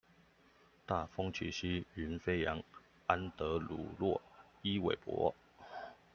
[0.87, 2.63] 大風起兮雲飛揚，
[3.05, 4.19] 安德魯洛
[4.63, 5.35] 伊韋伯